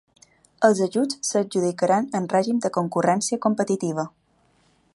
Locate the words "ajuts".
0.85-1.19